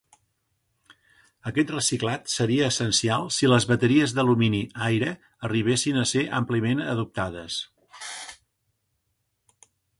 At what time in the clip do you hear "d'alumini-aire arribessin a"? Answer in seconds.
4.21-6.09